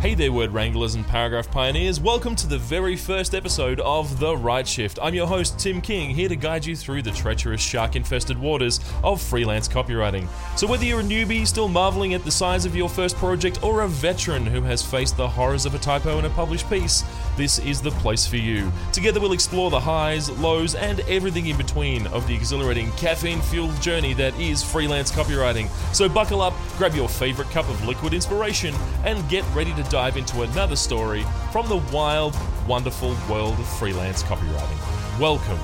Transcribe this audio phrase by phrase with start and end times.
[0.00, 2.00] Hey there, word wranglers and paragraph pioneers.
[2.00, 4.98] Welcome to the very first episode of The Write Shift.
[5.02, 8.80] I'm your host, Tim King, here to guide you through the treacherous shark infested waters
[9.04, 10.26] of freelance copywriting.
[10.56, 13.82] So, whether you're a newbie still marveling at the size of your first project or
[13.82, 17.04] a veteran who has faced the horrors of a typo in a published piece,
[17.36, 18.72] this is the place for you.
[18.94, 23.78] Together, we'll explore the highs, lows, and everything in between of the exhilarating caffeine fueled
[23.82, 25.68] journey that is freelance copywriting.
[25.94, 30.16] So, buckle up, grab your favorite cup of liquid inspiration, and get ready to dive
[30.16, 32.36] into another story from the wild,
[32.68, 35.18] wonderful world of freelance copywriting.
[35.18, 35.58] Welcome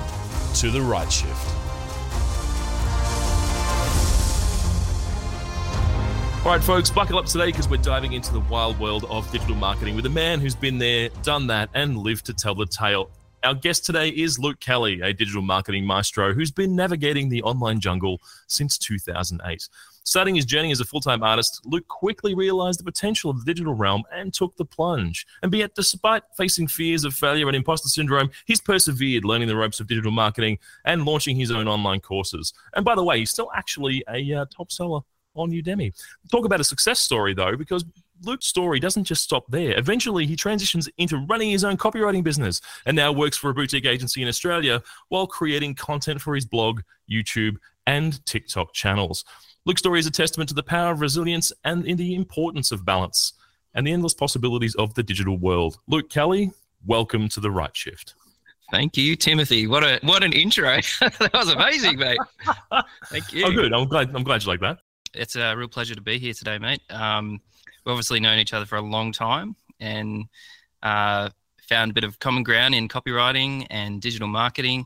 [0.55, 1.55] to The Write Shift.
[6.45, 9.55] All right, folks, buckle up today because we're diving into the wild world of digital
[9.55, 13.09] marketing with a man who's been there, done that, and lived to tell the tale.
[13.45, 17.79] Our guest today is Luke Kelly, a digital marketing maestro who's been navigating the online
[17.79, 19.69] jungle since 2008.
[20.07, 23.43] Starting his journey as a full time artist, Luke quickly realized the potential of the
[23.43, 25.27] digital realm and took the plunge.
[25.43, 29.81] And yet, despite facing fears of failure and imposter syndrome, he's persevered, learning the ropes
[29.81, 32.53] of digital marketing and launching his own online courses.
[32.73, 35.01] And by the way, he's still actually a uh, top seller
[35.35, 35.91] on Udemy.
[36.31, 37.83] Talk about a success story, though, because
[38.23, 39.77] Luke's story doesn't just stop there.
[39.77, 43.85] Eventually, he transitions into running his own copywriting business and now works for a boutique
[43.85, 46.79] agency in Australia while creating content for his blog,
[47.11, 49.25] YouTube, and TikTok channels.
[49.67, 52.85] Luke's story is a testament to the power of resilience and in the importance of
[52.85, 53.33] balance
[53.73, 55.77] and the endless possibilities of the digital world.
[55.89, 56.51] Luke Kelly,
[56.85, 58.13] welcome to the Write Shift.
[58.71, 59.67] Thank you, Timothy.
[59.67, 60.77] What a what an intro.
[61.01, 62.17] that was amazing, mate.
[63.07, 63.45] Thank you.
[63.45, 63.73] Oh, good.
[63.73, 64.15] I'm glad.
[64.15, 64.77] I'm glad you like that.
[65.13, 66.79] It's a real pleasure to be here today, mate.
[66.89, 67.41] Um,
[67.85, 70.27] we've obviously known each other for a long time and
[70.81, 71.27] uh,
[71.67, 74.85] found a bit of common ground in copywriting and digital marketing.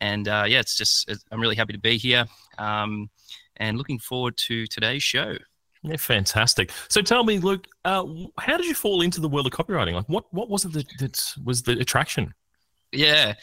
[0.00, 2.24] And uh, yeah, it's just I'm really happy to be here.
[2.56, 3.10] Um,
[3.56, 5.36] and looking forward to today's show.
[5.82, 6.72] Yeah, fantastic.
[6.88, 8.06] So tell me, Luke, uh,
[8.38, 9.92] how did you fall into the world of copywriting?
[9.92, 12.32] Like, what what was it that, that was the attraction?
[12.90, 13.34] Yeah,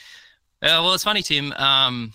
[0.64, 1.52] uh, well, it's funny, Tim.
[1.54, 2.14] Um,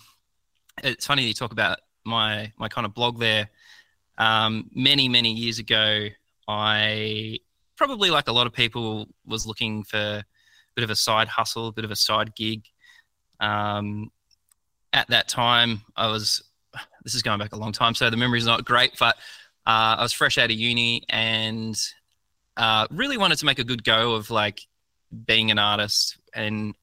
[0.83, 3.49] it's funny you talk about my my kind of blog there.
[4.17, 6.07] Um, many many years ago,
[6.47, 7.39] I
[7.77, 10.25] probably like a lot of people was looking for a
[10.75, 12.63] bit of a side hustle, a bit of a side gig.
[13.39, 14.11] Um,
[14.93, 16.43] at that time, I was
[17.03, 18.93] this is going back a long time, so the memory is not great.
[18.99, 19.15] But
[19.65, 21.77] uh, I was fresh out of uni and
[22.55, 24.61] uh, really wanted to make a good go of like
[25.25, 26.17] being an artist.
[26.33, 26.75] And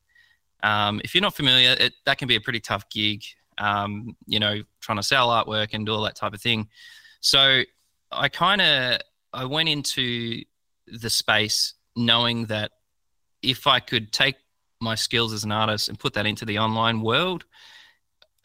[0.62, 3.22] um, if you're not familiar, it, that can be a pretty tough gig.
[3.58, 6.68] Um, you know, trying to sell artwork and do all that type of thing.
[7.20, 7.62] So
[8.10, 9.00] I kind of
[9.32, 10.42] I went into
[10.86, 12.72] the space knowing that
[13.42, 14.36] if I could take
[14.80, 17.44] my skills as an artist and put that into the online world,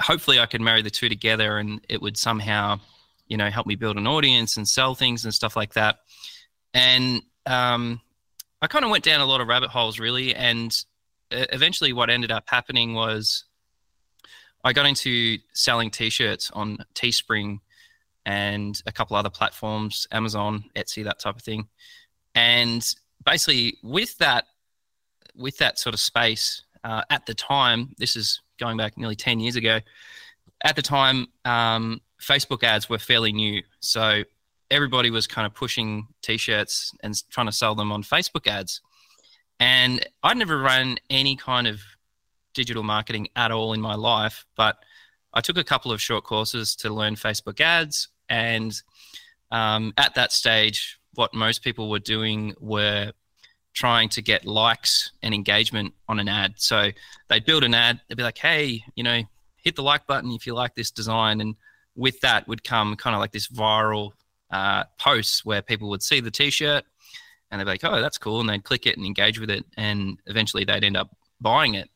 [0.02, 2.80] hopefully I could marry the two together and it would somehow,
[3.28, 6.00] you know, help me build an audience and sell things and stuff like that.
[6.74, 8.02] And um,
[8.62, 10.34] I kind of went down a lot of rabbit holes really.
[10.36, 10.76] And
[11.32, 13.46] eventually what ended up happening was
[14.64, 17.60] I got into selling t-shirts on Teespring
[18.26, 21.68] and a couple other platforms, Amazon, Etsy, that type of thing.
[22.36, 22.86] And
[23.26, 24.46] basically with that,
[25.36, 29.40] with that sort of space uh, at the time, this is going back nearly 10
[29.40, 29.80] years ago,
[30.64, 33.64] at the time, um, Facebook ads were fairly new.
[33.80, 34.24] So
[34.70, 38.82] everybody was kind of pushing t shirts and trying to sell them on Facebook ads.
[39.60, 41.82] And I'd never run any kind of
[42.54, 44.78] digital marketing at all in my life, but
[45.34, 48.10] I took a couple of short courses to learn Facebook ads.
[48.30, 48.74] And
[49.52, 53.12] um, at that stage, what most people were doing were
[53.74, 56.54] trying to get likes and engagement on an ad.
[56.58, 56.92] So
[57.28, 59.22] they'd build an ad, they'd be like, hey, you know,
[59.58, 61.42] hit the like button if you like this design.
[61.42, 61.56] And
[61.96, 64.12] with that would come kind of like this viral
[64.52, 66.84] uh, posts where people would see the t shirt
[67.52, 68.40] and they'd be like, oh, that's cool.
[68.40, 69.66] And they'd click it and engage with it.
[69.78, 71.90] And eventually they'd end up buying it.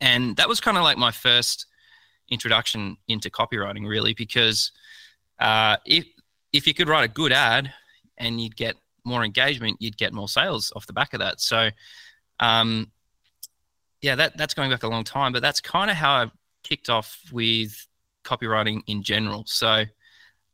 [0.00, 1.66] And that was kind of like my first
[2.28, 4.72] introduction into copywriting, really, because
[5.38, 6.06] uh, if,
[6.52, 7.72] if you could write a good ad
[8.18, 8.74] and you'd get
[9.06, 11.40] more engagement, you'd get more sales off the back of that.
[11.40, 11.70] So,
[12.40, 12.90] um,
[14.02, 16.30] yeah, that that's going back a long time, but that's kind of how I
[16.62, 17.86] kicked off with
[18.24, 19.44] copywriting in general.
[19.46, 19.84] So,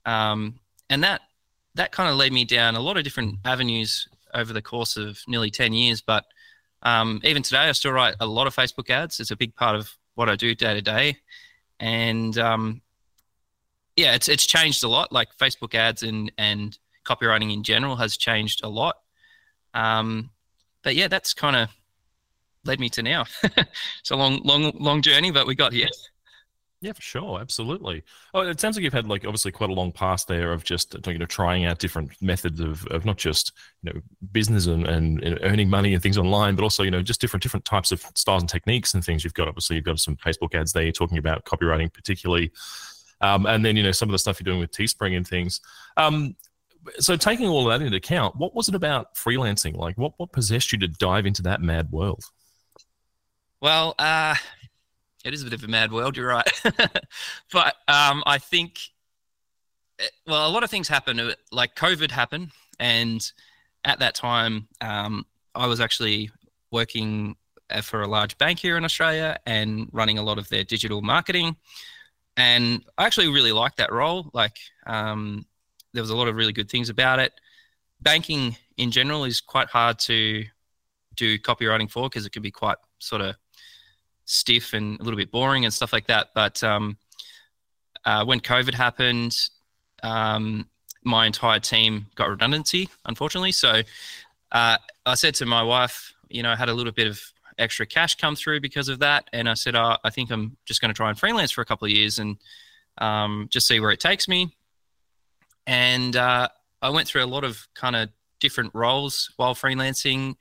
[0.06, 0.60] um,
[0.90, 1.22] and that
[1.75, 5.19] that kind of led me down a lot of different avenues over the course of
[5.26, 6.00] nearly ten years.
[6.00, 6.25] But
[6.82, 9.20] um, even today, I still write a lot of Facebook ads.
[9.20, 11.16] It's a big part of what I do day to day,
[11.81, 12.82] and um,
[13.96, 15.12] yeah, it's it's changed a lot.
[15.12, 18.96] Like Facebook ads and and copywriting in general has changed a lot.
[19.75, 20.31] Um,
[20.82, 21.69] but yeah, that's kind of
[22.64, 23.25] led me to now.
[23.43, 25.88] it's a long, long, long journey, but we got here.
[26.82, 28.02] Yeah, for sure, absolutely.
[28.34, 30.96] Oh, it sounds like you've had like obviously quite a long past there of just
[31.06, 33.52] you know trying out different methods of, of not just
[33.84, 34.00] you know
[34.32, 37.40] business and, and, and earning money and things online, but also you know just different
[37.40, 39.22] different types of styles and techniques and things.
[39.22, 40.90] You've got obviously you've got some Facebook ads there.
[40.90, 42.50] Talking about copywriting particularly,
[43.20, 45.60] um, and then you know some of the stuff you're doing with Teespring and things.
[45.96, 46.34] Um,
[46.99, 49.76] so taking all of that into account, what was it about freelancing?
[49.76, 52.25] Like what what possessed you to dive into that mad world?
[53.61, 54.34] Well, uh,
[55.25, 56.17] it is a bit of a mad world.
[56.17, 56.62] You're right,
[57.52, 58.81] but um, I think
[59.99, 61.20] eh, well, a lot of things happen.
[61.20, 63.32] Uh, like COVID happened, and
[63.85, 66.31] at that time, um, I was actually
[66.70, 67.37] working
[67.70, 71.02] uh, for a large bank here in Australia and running a lot of their digital
[71.02, 71.56] marketing.
[72.37, 74.31] And I actually really liked that role.
[74.32, 74.56] Like,
[74.87, 75.44] um,
[75.93, 77.33] there was a lot of really good things about it.
[78.00, 80.44] Banking in general is quite hard to
[81.15, 83.37] do copywriting for because it can be quite sort of
[84.25, 86.29] stiff and a little bit boring and stuff like that.
[86.35, 86.97] But um,
[88.05, 89.37] uh, when COVID happened,
[90.03, 90.69] um,
[91.05, 93.53] my entire team got redundancy, unfortunately.
[93.53, 93.83] So
[94.53, 97.21] uh, I said to my wife, you know, I had a little bit of
[97.59, 99.29] extra cash come through because of that.
[99.33, 101.65] And I said, oh, I think I'm just going to try and freelance for a
[101.65, 102.37] couple of years and
[102.99, 104.56] um, just see where it takes me.
[105.67, 106.49] And uh,
[106.81, 108.09] I went through a lot of kind of
[108.41, 110.35] different roles while freelancing.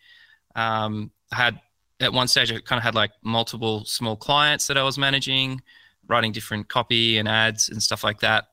[0.56, 1.59] Um, had
[2.00, 5.62] at one stage I kind of had like multiple small clients that I was managing,
[6.07, 8.47] writing different copy and ads and stuff like that.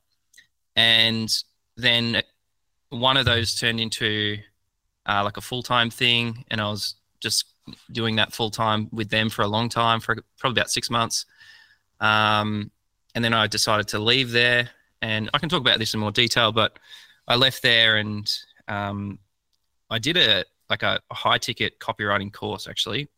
[0.75, 1.29] And
[1.75, 2.21] then
[2.89, 4.37] one of those turned into
[5.07, 7.45] uh, like a full time thing, and I was just
[7.91, 11.25] doing that full time with them for a long time, for probably about six months.
[11.99, 12.71] Um,
[13.15, 14.69] and then I decided to leave there,
[15.01, 16.77] and I can talk about this in more detail, but
[17.27, 18.29] I left there and
[18.67, 19.19] um,
[19.89, 23.09] I did a like a, a high ticket copywriting course actually,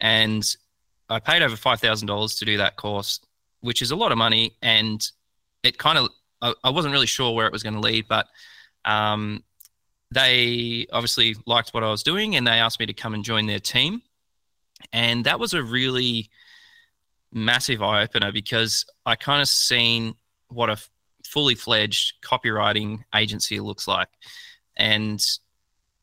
[0.00, 0.44] and
[1.08, 3.20] I paid over five thousand dollars to do that course,
[3.60, 5.04] which is a lot of money, and
[5.62, 6.08] it kind of
[6.42, 8.26] I, I wasn't really sure where it was going to lead, but
[8.84, 9.42] um,
[10.10, 13.46] they obviously liked what I was doing, and they asked me to come and join
[13.46, 14.02] their team,
[14.92, 16.30] and that was a really
[17.32, 20.14] massive eye opener because I kind of seen
[20.48, 20.78] what a
[21.32, 24.08] fully fledged copywriting agency looks like,
[24.76, 25.20] and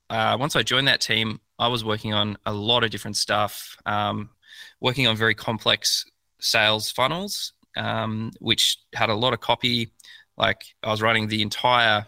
[0.10, 3.78] uh, once I joined that team, I was working on a lot of different stuff,
[3.86, 4.30] um,
[4.80, 6.06] working on very complex
[6.40, 9.92] sales funnels, um, which had a lot of copy.
[10.38, 12.06] Like I was writing the entire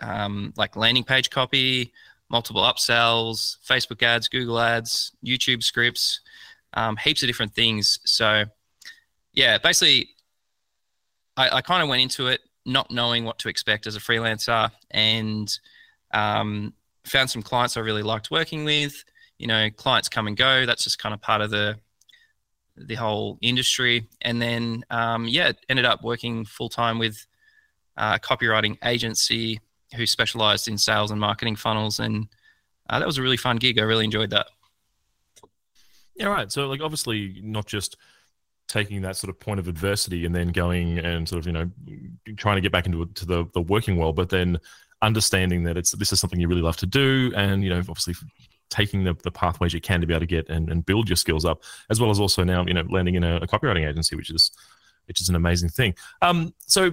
[0.00, 1.92] um, like landing page copy,
[2.30, 6.20] multiple upsells, Facebook ads, Google ads, YouTube scripts,
[6.74, 8.00] um, heaps of different things.
[8.04, 8.44] So
[9.32, 10.10] yeah, basically,
[11.36, 14.70] I, I kind of went into it not knowing what to expect as a freelancer
[14.90, 15.58] and
[16.12, 16.74] um,
[17.04, 19.04] found some clients I really liked working with.
[19.38, 20.66] You know, clients come and go.
[20.66, 21.78] That's just kind of part of the
[22.76, 24.06] the whole industry.
[24.20, 27.26] And then, um, yeah, ended up working full time with
[27.96, 29.60] a copywriting agency
[29.96, 31.98] who specialized in sales and marketing funnels.
[31.98, 32.28] And
[32.88, 33.78] uh, that was a really fun gig.
[33.78, 34.46] I really enjoyed that.
[36.14, 36.52] Yeah, right.
[36.52, 37.96] So, like, obviously, not just
[38.68, 41.70] taking that sort of point of adversity and then going and sort of, you know,
[42.36, 44.58] trying to get back into to the, the working world, but then
[45.02, 48.14] understanding that it's this is something you really love to do, and you know, obviously
[48.70, 51.16] taking the, the pathways you can to be able to get and, and build your
[51.16, 54.16] skills up, as well as also now you know landing in a, a copywriting agency,
[54.16, 54.50] which is
[55.06, 55.94] which is an amazing thing.
[56.20, 56.90] Um, so,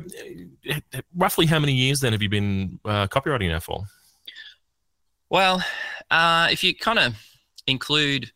[1.16, 3.84] roughly how many years then have you been uh, copywriting now for?
[5.29, 5.63] Well,
[6.10, 7.15] uh, if you kind of
[7.67, 8.32] include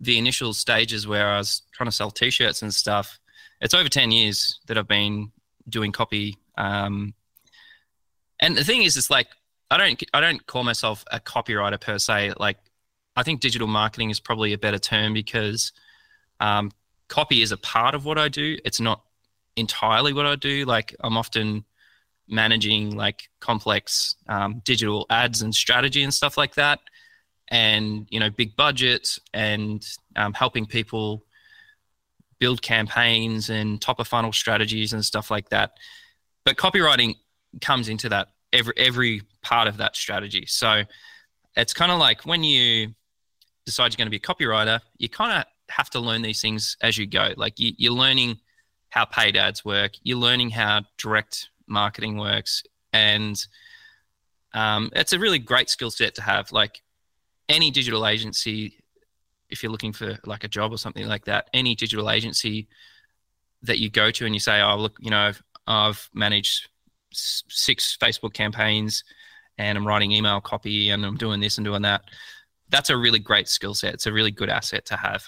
[0.00, 3.18] the initial stages where I was trying to sell T-shirts and stuff,
[3.60, 5.32] it's over ten years that I've been
[5.68, 7.14] doing copy um,
[8.40, 9.28] and the thing is, it's like
[9.70, 12.34] I don't I don't call myself a copywriter per se.
[12.38, 12.58] Like
[13.16, 15.72] I think digital marketing is probably a better term because
[16.40, 16.70] um,
[17.08, 18.58] copy is a part of what I do.
[18.64, 19.02] It's not
[19.56, 20.64] entirely what I do.
[20.64, 21.64] Like I'm often
[22.28, 26.80] managing like complex um, digital ads and strategy and stuff like that,
[27.50, 29.86] and you know big budgets and
[30.16, 31.24] um, helping people
[32.38, 35.72] build campaigns and top of funnel strategies and stuff like that.
[36.44, 37.16] But copywriting
[37.60, 40.46] comes into that every every part of that strategy.
[40.46, 40.82] So
[41.56, 42.94] it's kind of like when you
[43.66, 46.76] decide you're going to be a copywriter, you kind of have to learn these things
[46.80, 47.32] as you go.
[47.36, 48.38] Like you, you're learning
[48.90, 52.62] how paid ads work, you're learning how direct marketing works,
[52.92, 53.44] and
[54.54, 56.52] um, it's a really great skill set to have.
[56.52, 56.80] Like
[57.48, 58.78] any digital agency,
[59.50, 62.68] if you're looking for like a job or something like that, any digital agency
[63.62, 66.68] that you go to and you say, "Oh, look, you know, I've, I've managed
[67.12, 69.04] six Facebook campaigns
[69.56, 72.02] and I'm writing email copy and I'm doing this and doing that.
[72.68, 73.94] That's a really great skill set.
[73.94, 75.24] It's a really good asset to have.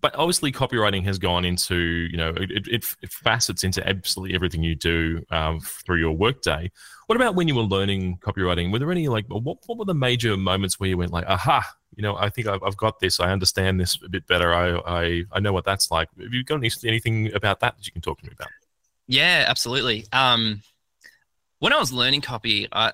[0.00, 4.62] But obviously copywriting has gone into you know it, it, it facets into absolutely everything
[4.62, 6.70] you do um, through your workday.
[7.06, 8.70] What about when you were learning copywriting?
[8.72, 11.64] Were there any like what what were the major moments where you went like, aha,
[11.96, 13.18] you know, I think I've, I've got this.
[13.20, 14.54] I understand this a bit better.
[14.54, 16.08] I, I I know what that's like.
[16.20, 18.48] Have you got any, anything about that that you can talk to me about?
[19.06, 20.06] Yeah, absolutely.
[20.12, 20.62] Um,
[21.58, 22.92] when I was learning copy, I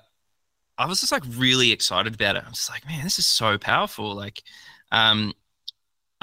[0.77, 2.43] I was just like really excited about it.
[2.45, 4.15] I was like, man, this is so powerful.
[4.15, 4.41] Like,
[4.91, 5.33] um,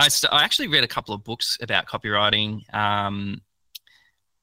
[0.02, 2.62] I, st- I actually read a couple of books about copywriting.
[2.74, 3.40] Um,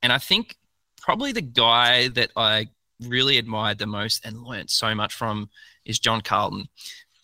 [0.01, 0.55] and I think
[1.01, 2.67] probably the guy that I
[3.01, 5.49] really admired the most and learned so much from
[5.85, 6.67] is John Carlton.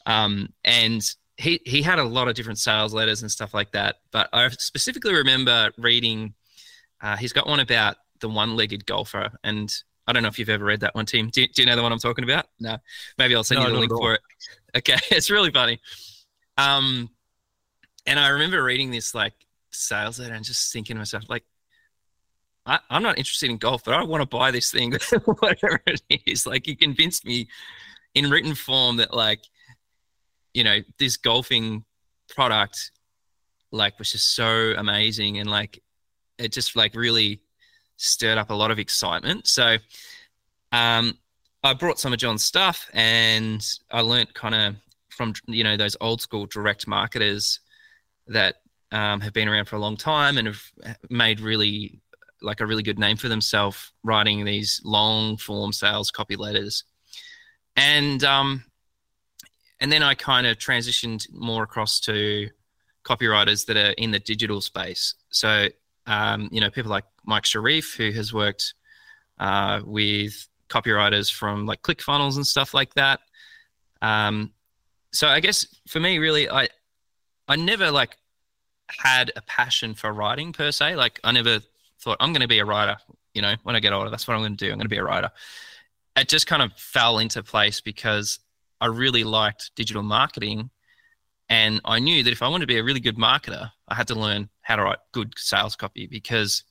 [0.05, 1.01] Um, and
[1.37, 3.97] he, he had a lot of different sales letters and stuff like that.
[4.11, 6.33] But I specifically remember reading,
[7.01, 9.29] uh, he's got one about the one legged golfer.
[9.45, 9.73] And
[10.07, 11.29] I don't know if you've ever read that one, Tim.
[11.29, 12.47] Do, do you know the one I'm talking about?
[12.59, 12.77] No.
[13.17, 14.21] Maybe I'll send no, you the link for it.
[14.75, 15.79] Okay, it's really funny.
[16.57, 17.09] Um,
[18.05, 19.33] and I remember reading this like
[19.71, 21.43] sales letter and just thinking to myself, like,
[22.65, 24.91] I, am not interested in golf, but I want to buy this thing,
[25.25, 26.47] whatever it is.
[26.47, 27.47] Like, you convinced me
[28.15, 29.41] in written form that, like,
[30.53, 31.83] you know, this golfing
[32.29, 32.91] product,
[33.71, 35.81] like, was just so amazing and like,
[36.37, 37.41] it just like really
[37.97, 39.47] stirred up a lot of excitement.
[39.47, 39.77] So
[40.71, 41.17] um,
[41.63, 44.75] I brought some of John's stuff and I learned kind of
[45.09, 47.59] from, you know, those old school direct marketers
[48.27, 48.55] that
[48.91, 50.61] um, have been around for a long time and have
[51.09, 51.99] made really
[52.41, 56.83] like a really good name for themselves writing these long form sales copy letters.
[57.75, 58.63] And um,
[59.79, 62.49] and then I kind of transitioned more across to
[63.03, 65.15] copywriters that are in the digital space.
[65.29, 65.67] So
[66.07, 68.73] um, you know, people like Mike Sharif, who has worked
[69.39, 73.19] uh, with copywriters from like ClickFunnels and stuff like that.
[74.01, 74.53] Um,
[75.11, 76.67] so I guess for me, really, I
[77.47, 78.17] I never like
[78.87, 80.95] had a passion for writing per se.
[80.95, 81.59] Like I never
[81.99, 82.97] thought I'm going to be a writer.
[83.33, 84.71] You know, when I get older, that's what I'm going to do.
[84.71, 85.31] I'm going to be a writer.
[86.15, 88.39] It just kind of fell into place because
[88.79, 90.69] I really liked digital marketing
[91.49, 94.07] and I knew that if I wanted to be a really good marketer, I had
[94.07, 96.63] to learn how to write good sales copy because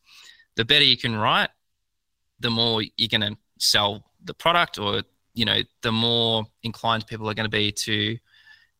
[0.56, 1.50] the better you can write,
[2.40, 5.02] the more you're going to sell the product or,
[5.34, 8.18] you know, the more inclined people are going to be to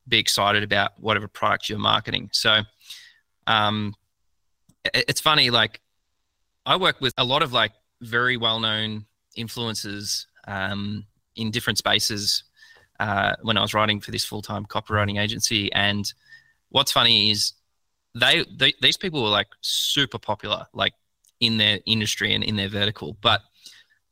[0.07, 2.31] be excited about whatever product you're marketing.
[2.33, 2.61] So,
[3.47, 3.95] um,
[4.93, 5.81] it's funny, like,
[6.67, 9.07] I work with a lot of like very well known
[9.37, 11.05] influencers um,
[11.37, 12.45] in different spaces
[13.01, 15.73] uh, when I was writing for this full time copywriting agency.
[15.73, 16.11] And
[16.71, 17.53] what's funny is
[18.15, 20.95] they, they these people were like super popular, like
[21.41, 23.43] in their industry and in their vertical, but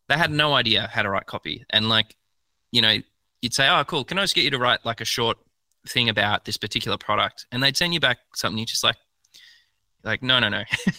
[0.08, 1.64] they had no idea how to write copy.
[1.70, 2.16] And like,
[2.70, 2.96] you know,
[3.40, 4.04] you'd say, "Oh, cool.
[4.04, 5.38] Can I just get you to write like a short
[5.88, 8.58] thing about this particular product?" And they'd send you back something.
[8.58, 8.96] you're just like,
[10.04, 10.62] like, no, no, no,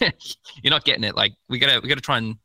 [0.62, 1.16] you're not getting it.
[1.16, 2.36] Like, we gotta we gotta try and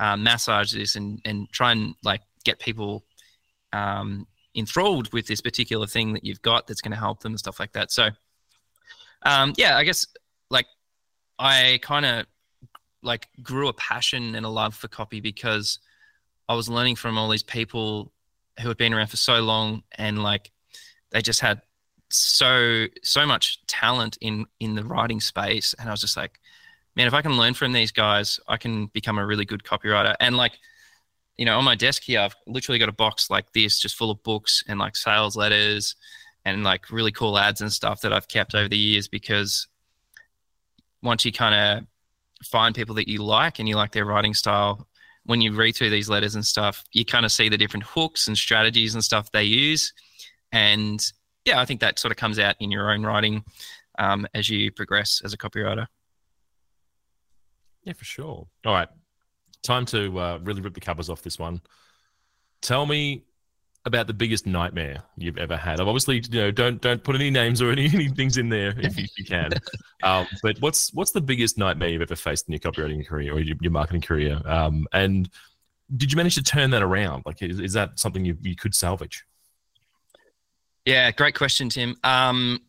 [0.00, 3.04] uh, massage this and and try and like get people
[3.72, 7.38] um, enthralled with this particular thing that you've got that's going to help them and
[7.38, 7.90] stuff like that.
[7.90, 8.10] So,
[9.24, 10.06] um, yeah, I guess
[10.50, 10.66] like
[11.38, 12.26] I kind of
[13.02, 15.78] like grew a passion and a love for copy because
[16.48, 18.12] I was learning from all these people
[18.60, 20.52] who had been around for so long and like
[21.10, 21.60] they just had
[22.16, 26.40] so so much talent in in the writing space and I was just like
[26.96, 30.14] man if I can learn from these guys I can become a really good copywriter
[30.20, 30.52] and like
[31.36, 34.10] you know, on my desk here, I've literally got a box like this, just full
[34.10, 35.96] of books and like sales letters
[36.44, 39.66] and like really cool ads and stuff that I've kept over the years because
[41.02, 44.86] once you kind of find people that you like and you like their writing style,
[45.24, 48.28] when you read through these letters and stuff, you kind of see the different hooks
[48.28, 49.92] and strategies and stuff they use.
[50.52, 51.00] And
[51.44, 53.44] yeah, I think that sort of comes out in your own writing
[53.98, 55.86] um, as you progress as a copywriter.
[57.82, 58.46] Yeah, for sure.
[58.64, 58.88] All right
[59.64, 61.60] time to uh, really rip the covers off this one.
[62.62, 63.24] Tell me
[63.86, 65.80] about the biggest nightmare you've ever had.
[65.80, 68.78] I've Obviously, you know, don't don't put any names or any, any things in there
[68.78, 69.50] if you, if you can.
[70.02, 73.40] Um, but what's what's the biggest nightmare you've ever faced in your copywriting career or
[73.40, 74.38] your, your marketing career?
[74.44, 75.30] Um, and
[75.96, 77.22] did you manage to turn that around?
[77.24, 79.24] Like, is, is that something you, you could salvage?
[80.84, 81.96] Yeah, great question, Tim.
[82.04, 82.60] Um,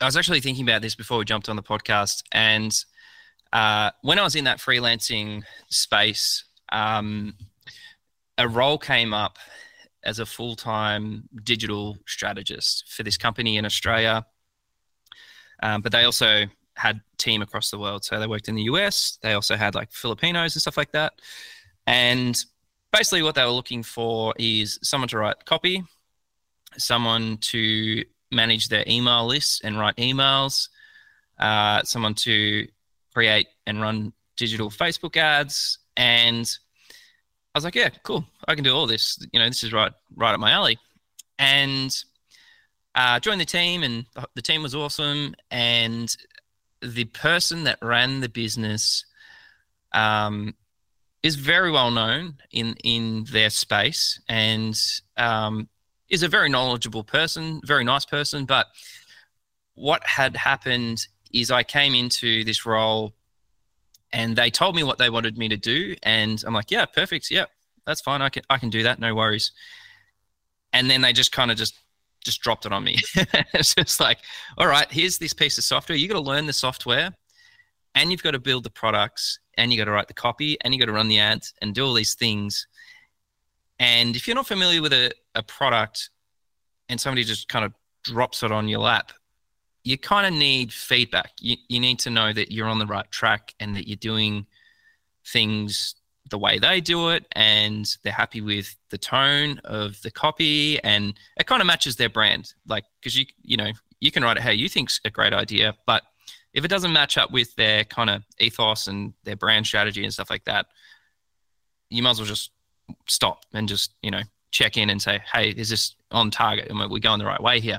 [0.00, 2.72] I was actually thinking about this before we jumped on the podcast, and
[3.52, 7.34] uh, when I was in that freelancing space, um,
[8.38, 9.38] a role came up
[10.04, 14.24] as a full time digital strategist for this company in Australia.
[15.62, 16.44] Um, but they also
[16.76, 18.04] had team across the world.
[18.04, 19.18] So they worked in the US.
[19.22, 21.14] They also had like Filipinos and stuff like that.
[21.86, 22.38] And
[22.92, 25.82] basically, what they were looking for is someone to write copy,
[26.78, 30.68] someone to manage their email lists and write emails,
[31.38, 32.66] uh, someone to
[33.12, 36.48] create and run digital Facebook ads, and
[37.54, 39.18] I was like, yeah, cool, I can do all this.
[39.32, 40.78] You know, this is right right up my alley,
[41.38, 41.94] and
[42.94, 46.14] uh, joined the team, and the team was awesome, and
[46.82, 49.04] the person that ran the business
[49.92, 50.54] um,
[51.22, 54.20] is very well known in in their space.
[54.28, 54.78] And
[55.16, 55.68] um,
[56.08, 58.44] is a very knowledgeable person, very nice person.
[58.44, 58.66] But
[59.74, 63.14] what had happened is I came into this role
[64.12, 67.30] and they told me what they wanted me to do, and I'm like, yeah, perfect,
[67.30, 67.44] yeah,
[67.86, 69.52] that's fine, I can I can do that, no worries.
[70.72, 71.74] And then they just kind of just
[72.24, 72.98] just dropped it on me.
[73.54, 74.18] it's just like,
[74.56, 75.96] all right, here's this piece of software.
[75.96, 77.14] You got to learn the software,
[77.94, 80.72] and you've got to build the products, and you got to write the copy, and
[80.74, 82.66] you got to run the ads, and do all these things.
[83.78, 86.10] And if you're not familiar with a, a product,
[86.88, 89.12] and somebody just kind of drops it on your lap,
[89.84, 91.32] you kind of need feedback.
[91.40, 94.46] You, you need to know that you're on the right track and that you're doing
[95.26, 95.94] things
[96.30, 101.14] the way they do it and they're happy with the tone of the copy and
[101.38, 103.70] it kind of matches their brand like because you you know
[104.00, 106.02] you can write it how you think's a great idea but
[106.52, 110.12] if it doesn't match up with their kind of ethos and their brand strategy and
[110.12, 110.66] stuff like that
[111.88, 112.50] you might as well just
[113.06, 116.78] stop and just you know check in and say hey is this on target and
[116.90, 117.78] we're going the right way here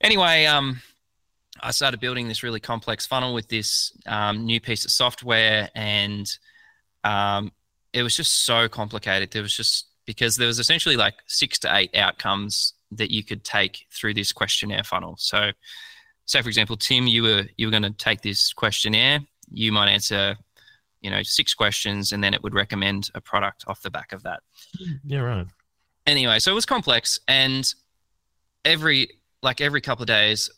[0.00, 0.80] anyway um
[1.62, 6.30] I started building this really complex funnel with this um, new piece of software and
[7.04, 7.52] um,
[7.92, 9.30] it was just so complicated.
[9.30, 13.44] There was just because there was essentially like six to eight outcomes that you could
[13.44, 15.16] take through this questionnaire funnel.
[15.18, 15.50] So,
[16.26, 19.20] say for example, Tim, you were you were going to take this questionnaire.
[19.50, 20.36] You might answer,
[21.06, 24.22] you know, six questions, and then it would recommend a product off the back of
[24.24, 24.40] that.
[25.06, 25.46] Yeah, right.
[26.06, 27.72] Anyway, so it was complex, and
[28.64, 29.08] every
[29.42, 30.50] like every couple of days,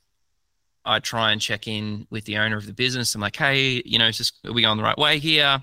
[0.84, 3.14] I try and check in with the owner of the business.
[3.14, 5.62] I'm like, hey, you know, just are we going the right way here?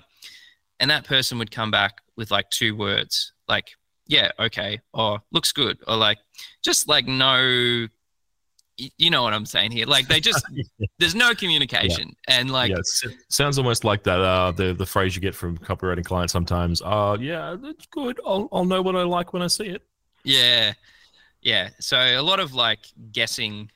[0.80, 3.70] and that person would come back with like two words like
[4.06, 6.18] yeah okay or looks good or like
[6.62, 7.86] just like no
[8.76, 9.86] you know what i'm saying here.
[9.86, 10.44] Like they just
[10.98, 12.14] there's no communication.
[12.28, 12.40] Yeah.
[12.40, 13.04] and like yes.
[13.28, 17.16] Sounds almost like that uh the the phrase you get from copywriting clients sometimes uh
[17.20, 18.20] yeah that's good.
[18.26, 19.82] I'll, I'll know what i like when i see it.
[20.24, 20.74] Yeah.
[21.42, 21.70] Yeah.
[21.78, 22.80] So a lot of like
[23.12, 23.70] guessing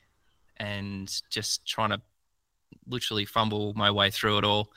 [0.56, 2.00] and just trying to
[2.86, 4.70] literally fumble my way through it all.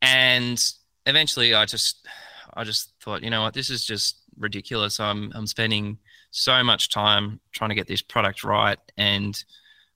[0.00, 0.62] And
[1.06, 2.06] eventually I just
[2.54, 4.98] I just thought, you know what, this is just ridiculous.
[5.00, 5.98] I'm I'm spending
[6.30, 9.44] so much time trying to get this product right and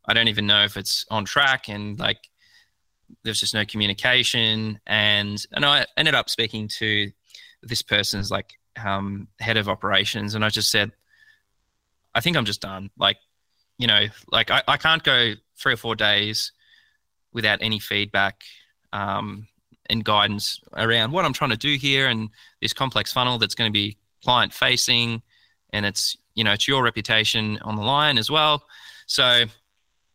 [0.06, 2.28] I don't even know if it's on track and like
[3.22, 4.80] there's just no communication.
[4.86, 7.10] And and I ended up speaking to
[7.62, 8.52] this person's like
[8.84, 10.92] um, head of operations and I just said
[12.14, 12.90] I think I'm just done.
[12.98, 13.16] Like
[13.78, 16.52] you know like I, I can't go three or four days
[17.32, 18.42] without any feedback
[18.92, 19.48] um,
[19.90, 22.28] and guidance around what I'm trying to do here and
[22.60, 25.22] this complex funnel that's going to be client facing
[25.72, 28.64] and it's you know it's your reputation on the line as well
[29.06, 29.44] so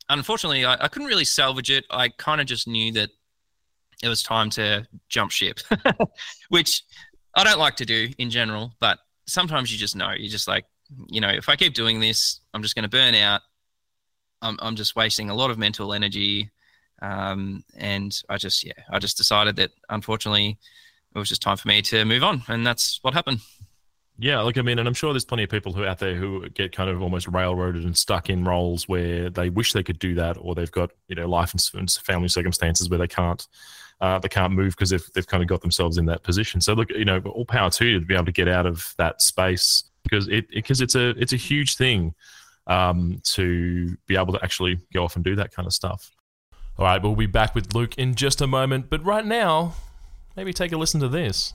[0.09, 3.09] unfortunately I, I couldn't really salvage it I kind of just knew that
[4.01, 5.59] it was time to jump ship
[6.49, 6.83] which
[7.35, 10.65] I don't like to do in general but sometimes you just know You're just like
[11.07, 13.41] you know if I keep doing this I'm just going to burn out
[14.41, 16.49] I'm, I'm just wasting a lot of mental energy
[17.01, 20.57] um, and I just, yeah, I just decided that unfortunately
[21.15, 22.43] it was just time for me to move on.
[22.47, 23.39] And that's what happened.
[24.21, 26.47] Yeah, look, I mean, and I'm sure there's plenty of people who out there who
[26.49, 30.13] get kind of almost railroaded and stuck in roles where they wish they could do
[30.15, 33.47] that, or they've got you know life and family circumstances where they can't
[34.01, 36.59] uh, they can't move because they've they've kind of got themselves in that position.
[36.59, 38.93] So look, you know, all power to you to be able to get out of
[38.97, 42.13] that space because it because it's a it's a huge thing
[42.67, 46.11] um, to be able to actually go off and do that kind of stuff.
[46.77, 49.75] All right, we'll be back with Luke in just a moment, but right now,
[50.35, 51.53] maybe take a listen to this.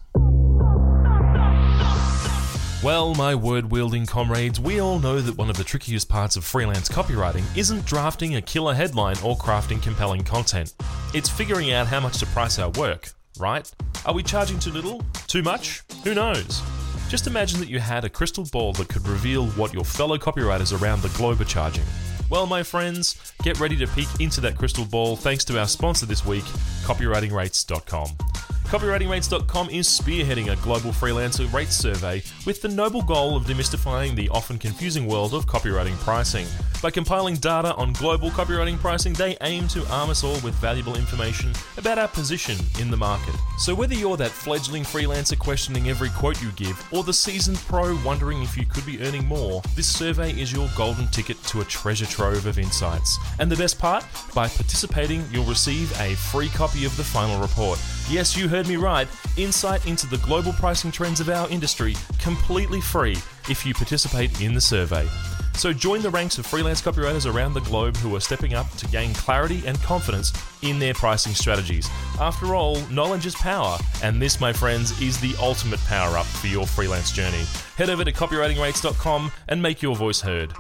[2.84, 6.44] Well, my word wielding comrades, we all know that one of the trickiest parts of
[6.44, 10.74] freelance copywriting isn't drafting a killer headline or crafting compelling content.
[11.14, 13.72] It's figuring out how much to price our work, right?
[14.04, 15.02] Are we charging too little?
[15.28, 15.82] Too much?
[16.04, 16.60] Who knows?
[17.08, 20.78] Just imagine that you had a crystal ball that could reveal what your fellow copywriters
[20.78, 21.84] around the globe are charging.
[22.28, 26.04] Well, my friends, get ready to peek into that crystal ball thanks to our sponsor
[26.04, 26.44] this week,
[26.84, 28.33] copywritingrates.com.
[28.64, 34.28] CopywritingRates.com is spearheading a global freelancer rates survey with the noble goal of demystifying the
[34.30, 36.46] often confusing world of copywriting pricing.
[36.82, 40.96] By compiling data on global copywriting pricing, they aim to arm us all with valuable
[40.96, 43.34] information about our position in the market.
[43.58, 47.96] So, whether you're that fledgling freelancer questioning every quote you give, or the seasoned pro
[48.04, 51.64] wondering if you could be earning more, this survey is your golden ticket to a
[51.64, 53.18] treasure trove of insights.
[53.38, 54.04] And the best part?
[54.34, 57.78] By participating, you'll receive a free copy of the final report.
[58.10, 59.08] Yes, you heard me right.
[59.36, 63.16] Insight into the global pricing trends of our industry completely free
[63.50, 65.08] if you participate in the survey.
[65.54, 68.86] So join the ranks of freelance copywriters around the globe who are stepping up to
[68.86, 71.88] gain clarity and confidence in their pricing strategies.
[72.20, 76.46] After all, knowledge is power, and this, my friends, is the ultimate power up for
[76.46, 77.44] your freelance journey.
[77.76, 80.52] Head over to copywritingrates.com and make your voice heard.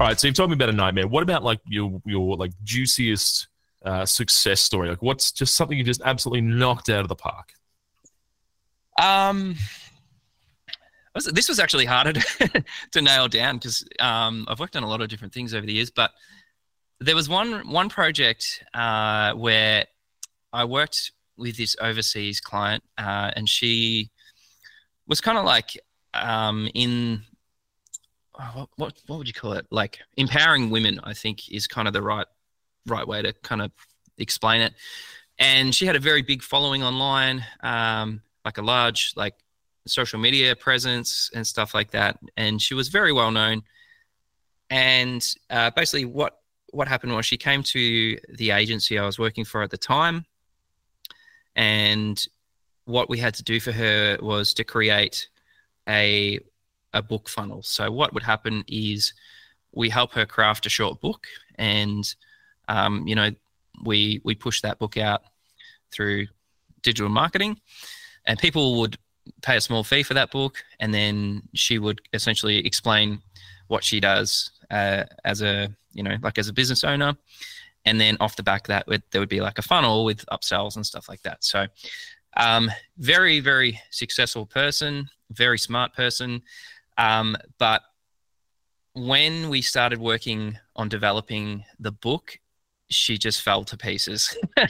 [0.00, 1.08] All right, so you've told me about a nightmare.
[1.08, 3.48] What about like your your like juiciest
[3.84, 4.88] uh, success story?
[4.88, 7.52] Like, what's just something you just absolutely knocked out of the park?
[9.00, 9.56] Um,
[11.32, 15.00] this was actually harder to, to nail down because um, I've worked on a lot
[15.00, 15.90] of different things over the years.
[15.90, 16.12] But
[17.00, 19.84] there was one one project uh, where
[20.52, 24.10] I worked with this overseas client, uh, and she
[25.08, 25.70] was kind of like
[26.14, 27.24] um, in
[28.54, 29.66] what, what what would you call it?
[29.70, 32.26] Like empowering women, I think is kind of the right
[32.86, 33.72] right way to kind of
[34.18, 34.74] explain it.
[35.38, 39.34] And she had a very big following online, um, like a large like
[39.86, 42.18] social media presence and stuff like that.
[42.36, 43.62] And she was very well known.
[44.70, 49.44] And uh, basically, what what happened was she came to the agency I was working
[49.44, 50.26] for at the time,
[51.56, 52.22] and
[52.84, 55.28] what we had to do for her was to create
[55.88, 56.40] a
[56.92, 57.62] a book funnel.
[57.62, 59.12] So what would happen is
[59.72, 62.04] we help her craft a short book, and
[62.68, 63.30] um, you know
[63.84, 65.22] we we push that book out
[65.92, 66.26] through
[66.82, 67.60] digital marketing,
[68.26, 68.98] and people would
[69.42, 73.20] pay a small fee for that book, and then she would essentially explain
[73.68, 77.16] what she does uh, as a you know like as a business owner,
[77.84, 80.86] and then off the back that there would be like a funnel with upsells and
[80.86, 81.44] stuff like that.
[81.44, 81.66] So
[82.36, 86.42] um, very very successful person, very smart person.
[86.98, 87.82] Um, but
[88.92, 92.38] when we started working on developing the book,
[92.90, 94.36] she just fell to pieces.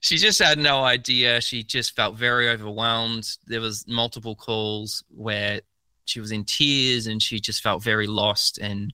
[0.00, 1.40] she just had no idea.
[1.40, 3.28] She just felt very overwhelmed.
[3.46, 5.60] There was multiple calls where
[6.04, 8.58] she was in tears and she just felt very lost.
[8.58, 8.92] And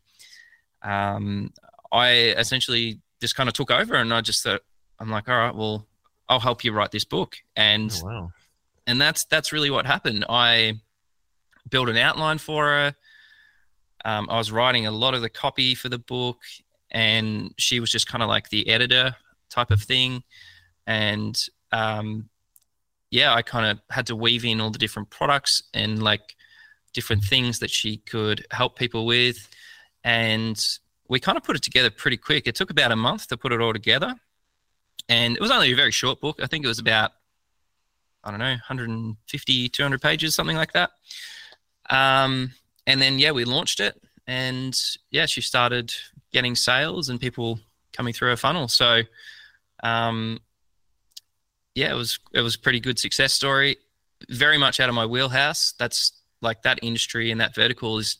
[0.83, 1.53] um,
[1.92, 4.62] I essentially just kind of took over and I just thought,
[4.98, 5.87] I'm like, all right, well,
[6.29, 7.37] I'll help you write this book.
[7.57, 8.33] And oh, wow.
[8.87, 10.24] and that's that's really what happened.
[10.29, 10.81] I
[11.68, 12.94] built an outline for her.
[14.05, 16.38] Um, I was writing a lot of the copy for the book,
[16.90, 19.16] and she was just kind of like the editor
[19.50, 20.22] type of thing.
[20.87, 21.40] And
[21.72, 22.29] um,
[23.11, 26.35] yeah, I kind of had to weave in all the different products and like
[26.92, 29.48] different things that she could help people with.
[30.03, 30.62] And
[31.09, 32.46] we kind of put it together pretty quick.
[32.46, 34.14] It took about a month to put it all together.
[35.09, 36.40] And it was only a very short book.
[36.42, 37.12] I think it was about,
[38.22, 40.90] I don't know, 150, 200 pages, something like that.
[41.90, 42.53] Um,
[42.87, 44.79] and then yeah, we launched it, and
[45.11, 45.92] yeah, she started
[46.33, 47.61] getting sales and people
[47.92, 48.68] coming through her funnel.
[48.68, 49.03] So,
[49.83, 50.40] um,
[51.75, 53.77] yeah, it was it was a pretty good success story.
[54.29, 55.75] Very much out of my wheelhouse.
[55.79, 58.18] That's like that industry and that vertical is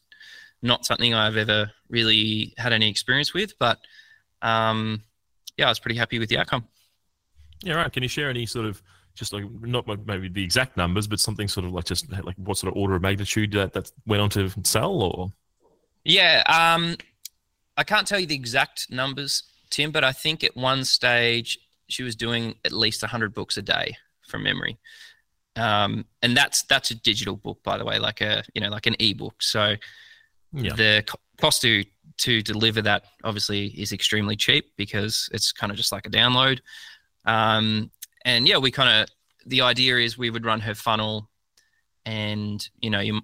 [0.62, 3.79] not something I've ever really had any experience with, but
[4.40, 5.03] um,
[5.57, 6.66] yeah, I was pretty happy with the outcome.
[7.62, 7.92] Yeah, right.
[7.92, 8.83] Can you share any sort of
[9.14, 12.57] just like not maybe the exact numbers, but something sort of like just like what
[12.57, 15.33] sort of order of magnitude that that went on to sell or?
[16.05, 16.96] Yeah, um,
[17.77, 22.03] I can't tell you the exact numbers, Tim, but I think at one stage she
[22.03, 23.96] was doing at least hundred books a day
[24.29, 24.79] from memory,
[25.57, 28.87] um, and that's that's a digital book, by the way, like a you know like
[28.87, 29.42] an ebook.
[29.42, 29.77] So
[30.53, 30.74] yeah.
[30.74, 31.05] the
[31.40, 31.85] cost to
[32.16, 36.61] to deliver that obviously is extremely cheap because it's kind of just like a download.
[37.24, 37.90] Um,
[38.24, 39.08] and yeah, we kind of
[39.46, 41.28] the idea is we would run her funnel,
[42.06, 43.20] and you know, you,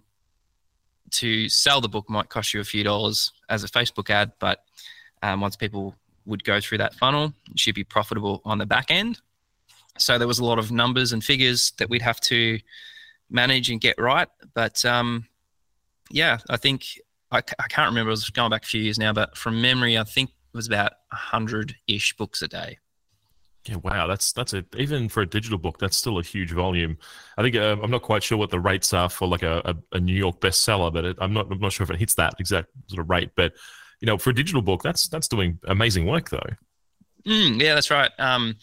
[1.12, 4.64] to sell the book might cost you a few dollars as a Facebook ad, but
[5.22, 5.94] um, once people
[6.26, 9.20] would go through that funnel, she'd be profitable on the back end.
[9.98, 12.58] So there was a lot of numbers and figures that we'd have to
[13.28, 14.28] manage and get right.
[14.54, 15.26] But um,
[16.10, 16.84] yeah, I think
[17.30, 18.10] I, I can't remember.
[18.10, 20.66] I was going back a few years now, but from memory, I think it was
[20.66, 22.78] about hundred ish books a day.
[23.66, 26.96] Yeah, wow, that's that's a even for a digital book, that's still a huge volume.
[27.36, 29.96] I think uh, I'm not quite sure what the rates are for like a, a,
[29.96, 32.34] a New York bestseller, but it, I'm not I'm not sure if it hits that
[32.38, 33.32] exact sort of rate.
[33.36, 33.52] But
[34.00, 36.48] you know, for a digital book, that's that's doing amazing work though.
[37.26, 38.10] Mm, yeah, that's right.
[38.18, 38.56] Um,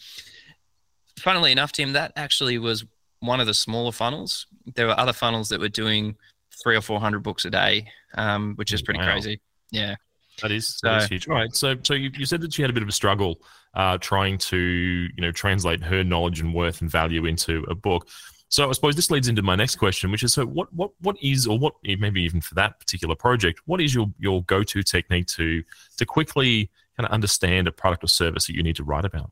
[1.16, 2.84] funnily enough, Tim, that actually was
[3.20, 4.48] one of the smaller funnels.
[4.74, 6.16] There were other funnels that were doing
[6.60, 9.12] three or four hundred books a day, um, which is pretty wow.
[9.12, 9.40] crazy.
[9.70, 9.94] Yeah.
[10.42, 11.28] That is, so, that is huge.
[11.28, 11.54] All right.
[11.54, 13.40] So, so you, you said that she had a bit of a struggle
[13.74, 18.08] uh, trying to, you know, translate her knowledge and worth and value into a book.
[18.50, 21.16] So I suppose this leads into my next question, which is so what what what
[21.22, 24.82] is or what maybe even for that particular project, what is your your go to
[24.82, 25.62] technique to
[25.98, 29.30] to quickly kind of understand a product or service that you need to write about?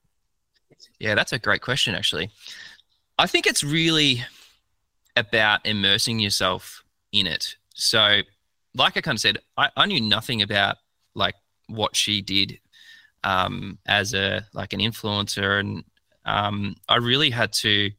[0.98, 2.30] Yeah, that's a great question actually.
[3.18, 4.22] I think it's really
[5.16, 7.56] about immersing yourself in it.
[7.74, 8.20] So,
[8.74, 10.76] like I kind of said, I, I knew nothing about
[11.16, 11.34] like
[11.68, 12.60] what she did
[13.24, 15.84] um, as a like an influencer, and
[16.24, 17.90] um, I really had to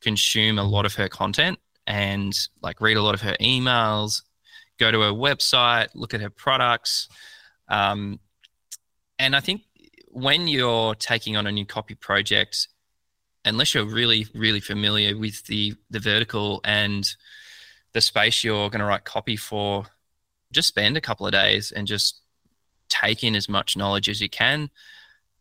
[0.00, 4.22] consume a lot of her content and like read a lot of her emails,
[4.78, 7.08] go to her website, look at her products.
[7.68, 8.20] Um,
[9.18, 9.62] and I think
[10.08, 12.68] when you're taking on a new copy project,
[13.44, 17.08] unless you're really, really familiar with the the vertical and
[17.92, 19.86] the space you're going to write copy for,
[20.52, 22.20] just spend a couple of days and just
[22.88, 24.70] take in as much knowledge as you can.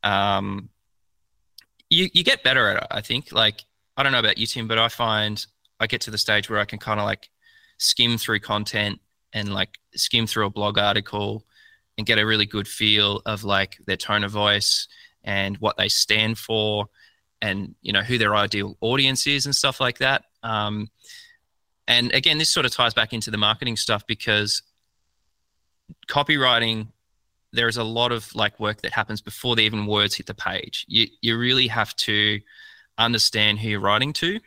[0.04, 0.70] Um,
[1.90, 2.88] you you get better at it.
[2.92, 3.32] I think.
[3.32, 5.46] Like I don't know about you, Tim, but I find
[5.80, 7.30] I get to the stage where I can kind of like
[7.78, 9.00] skim through content
[9.34, 11.46] and like skim through a blog article
[11.98, 14.88] and get a really good feel of like their tone of voice
[15.24, 16.88] and what they stand for
[17.42, 20.90] and you know who their ideal audience is and stuff like that um,
[21.88, 24.64] and again this sort of ties back into the marketing stuff because
[26.08, 26.88] copywriting
[27.58, 30.86] there's a lot of like work that happens before the even words hit the page
[30.88, 32.40] you you really have to
[32.98, 34.40] understand who you're writing to.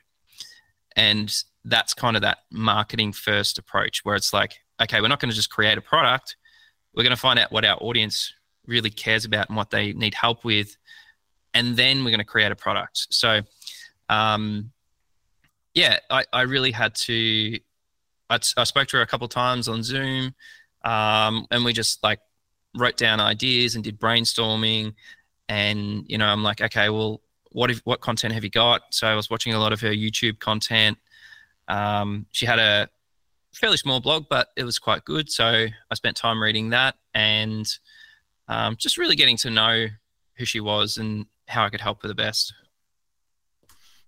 [0.97, 5.31] And that's kind of that marketing first approach where it's like, okay, we're not going
[5.31, 6.37] to just create a product.
[6.95, 8.33] We're going to find out what our audience
[8.67, 10.77] really cares about and what they need help with.
[11.55, 13.07] And then we're going to create a product.
[13.11, 13.43] So,
[14.09, 14.73] um,
[15.75, 17.59] yeah, I, I really had to.
[18.29, 20.35] I, I spoke to her a couple times on Zoom,
[20.85, 22.21] um, and we just like
[22.77, 24.95] wrote down ideas and did brainstorming.
[25.49, 27.21] And you know, I'm like, okay, well,
[27.53, 28.83] what if, what content have you got?
[28.91, 30.99] So I was watching a lot of her YouTube content.
[31.69, 32.89] Um, she had a
[33.53, 35.31] fairly small blog, but it was quite good.
[35.31, 35.45] So
[35.91, 37.67] I spent time reading that and
[38.49, 39.87] um, just really getting to know
[40.35, 42.55] who she was and how I could help her the best.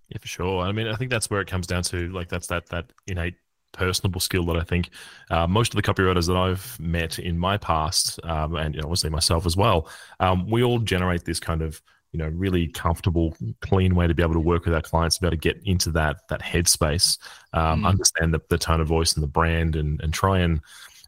[0.09, 0.62] Yeah, for sure.
[0.62, 2.09] I mean, I think that's where it comes down to.
[2.09, 3.35] Like, that's that that innate
[3.73, 4.91] personable skill that I think
[5.31, 9.47] uh, most of the copywriters that I've met in my past, um, and obviously myself
[9.47, 9.89] as well,
[10.21, 11.81] um, we all generate this kind of
[12.13, 15.23] you know really comfortable clean way to be able to work with our clients to
[15.23, 17.19] be able to get into that that headspace
[17.55, 17.89] um, mm.
[17.89, 20.61] understand the, the tone of voice and the brand and and try and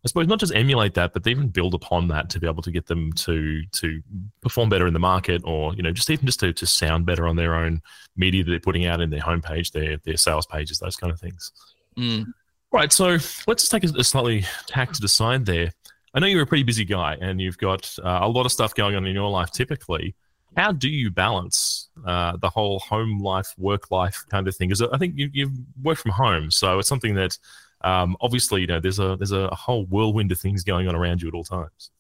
[0.05, 2.70] I suppose not just emulate that, but even build upon that to be able to
[2.70, 4.03] get them to to
[4.42, 7.27] perform better in the market, or you know, just even just to, to sound better
[7.27, 7.81] on their own
[8.14, 11.18] media that they're putting out in their homepage, their their sales pages, those kind of
[11.18, 11.53] things.
[11.96, 12.27] Mm.
[12.74, 12.92] Right.
[12.92, 15.70] So let's just take a, slightly tack to the side there.
[16.12, 18.74] I know you're a pretty busy guy, and you've got uh, a lot of stuff
[18.74, 19.52] going on in your life.
[19.52, 20.16] Typically,
[20.56, 24.70] how do you balance uh, the whole home life, work life kind of thing?
[24.70, 25.52] Because I think you, you
[25.84, 27.38] work from home, so it's something that
[27.82, 31.22] um, obviously you know there's a there's a whole whirlwind of things going on around
[31.22, 31.92] you at all times.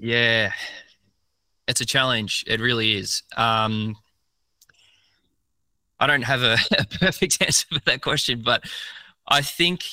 [0.00, 0.50] Yeah,
[1.68, 2.42] it's a challenge.
[2.48, 3.22] It really is.
[3.36, 3.94] Um,
[6.00, 8.64] I don't have a, a, perfect answer for that question, but
[9.28, 9.84] I think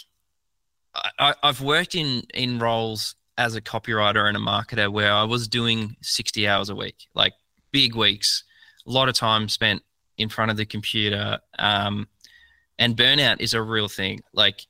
[1.19, 5.47] I, have worked in in roles as a copywriter and a marketer where I was
[5.47, 7.33] doing 60 hours a week, like
[7.71, 8.43] big weeks,
[8.85, 9.81] a lot of time spent
[10.17, 11.39] in front of the computer.
[11.57, 12.07] Um,
[12.77, 14.21] and burnout is a real thing.
[14.33, 14.67] Like,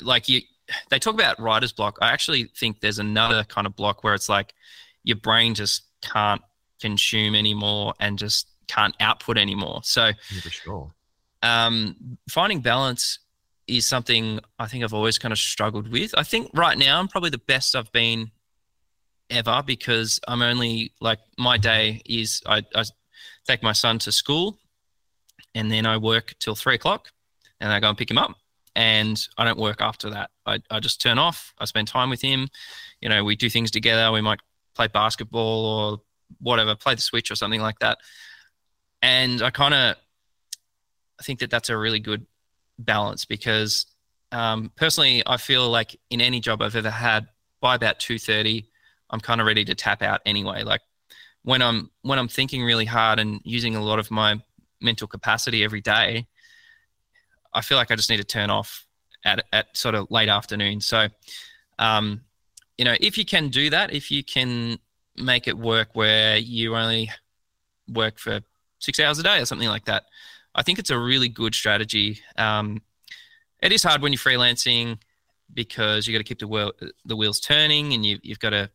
[0.00, 0.40] like you,
[0.88, 1.98] they talk about writer's block.
[2.00, 4.54] I actually think there's another kind of block where it's like
[5.02, 6.42] your brain just can't
[6.80, 9.80] consume anymore and just can't output anymore.
[9.84, 10.94] So, yeah, for sure.
[11.42, 13.18] Um, finding balance
[13.66, 16.14] is something I think I've always kind of struggled with.
[16.16, 18.30] I think right now I'm probably the best I've been
[19.30, 22.84] ever because I'm only like my day is I, I
[23.46, 24.58] take my son to school
[25.54, 27.10] and then I work till three o'clock
[27.60, 28.36] and I go and pick him up
[28.76, 30.30] and I don't work after that.
[30.46, 31.54] I, I just turn off.
[31.58, 32.48] I spend time with him.
[33.00, 34.12] You know, we do things together.
[34.12, 34.40] We might
[34.74, 35.98] play basketball or
[36.40, 37.98] whatever, play the Switch or something like that.
[39.00, 39.96] And I kind of
[41.18, 42.26] I think that that's a really good
[42.78, 43.86] balance because
[44.32, 47.28] um, personally, I feel like in any job I've ever had,
[47.60, 48.68] by about two thirty,
[49.10, 50.64] I'm kind of ready to tap out anyway.
[50.64, 50.80] Like
[51.42, 54.40] when I'm when I'm thinking really hard and using a lot of my
[54.80, 56.26] mental capacity every day,
[57.52, 58.86] I feel like I just need to turn off
[59.24, 60.80] at at sort of late afternoon.
[60.80, 61.08] So
[61.78, 62.22] um,
[62.76, 64.78] you know, if you can do that, if you can
[65.16, 67.10] make it work where you only
[67.88, 68.40] work for
[68.80, 70.04] six hours a day or something like that,
[70.54, 72.20] I think it's a really good strategy.
[72.36, 72.82] Um,
[73.60, 74.98] it is hard when you're freelancing
[75.52, 76.72] because you got to keep the wheel,
[77.04, 78.70] the wheels turning, and you, you've got to,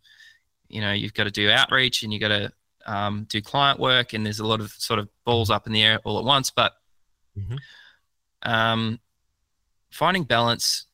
[0.68, 2.52] you know, you've got to do outreach and you have got to
[2.86, 5.84] um, do client work, and there's a lot of sort of balls up in the
[5.84, 6.52] air all at once.
[6.52, 6.74] But
[7.38, 7.56] mm-hmm.
[8.50, 9.00] um,
[9.92, 10.88] finding balance,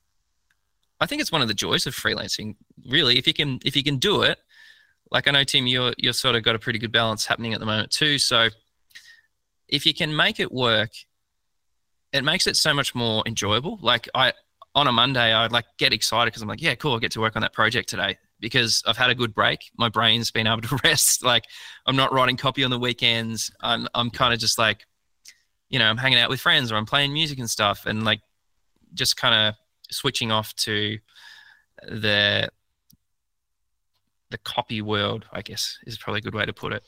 [0.99, 2.55] I think it's one of the joys of freelancing.
[2.89, 4.39] Really, if you can if you can do it,
[5.11, 7.59] like I know Tim, you're you're sort of got a pretty good balance happening at
[7.59, 8.19] the moment too.
[8.19, 8.49] So
[9.67, 10.91] if you can make it work,
[12.13, 13.79] it makes it so much more enjoyable.
[13.81, 14.33] Like I
[14.73, 17.21] on a Monday, I'd like get excited because I'm like, yeah, cool, I get to
[17.21, 19.71] work on that project today because I've had a good break.
[19.77, 21.23] My brain's been able to rest.
[21.23, 21.45] Like
[21.85, 23.51] I'm not writing copy on the weekends.
[23.61, 24.85] I'm I'm kind of just like,
[25.69, 28.21] you know, I'm hanging out with friends or I'm playing music and stuff, and like
[28.93, 29.55] just kind of
[29.91, 30.97] switching off to
[31.83, 32.49] the
[34.29, 35.25] the copy world.
[35.31, 36.83] I guess is probably a good way to put it.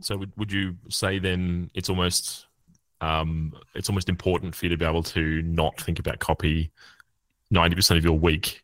[0.00, 2.46] So would would you say then it's almost
[3.00, 6.70] um, it's almost important for you to be able to not think about copy
[7.54, 8.62] 90% of your week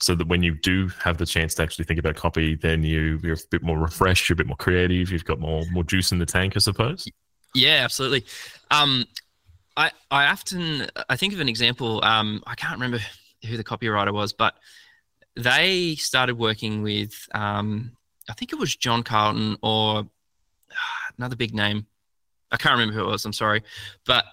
[0.00, 3.18] so that when you do have the chance to actually think about copy, then you
[3.22, 6.12] you're a bit more refreshed, you're a bit more creative, you've got more more juice
[6.12, 7.08] in the tank, I suppose.
[7.54, 8.24] Yeah, absolutely.
[8.70, 9.06] Um,
[9.76, 12.04] I I often I think of an example.
[12.04, 13.00] Um, I can't remember
[13.46, 14.54] who the copywriter was, but
[15.34, 17.92] they started working with um,
[18.28, 20.06] I think it was John Carlton or
[21.18, 21.86] another big name.
[22.50, 23.24] I can't remember who it was.
[23.24, 23.62] I'm sorry,
[24.06, 24.24] but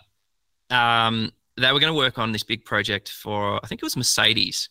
[0.69, 3.98] um, they were going to work on this big project for I think it was
[3.98, 4.69] Mercedes,